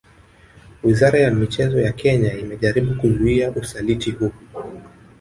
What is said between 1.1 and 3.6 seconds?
ya michezo ya Kenya imejaribu kuzuia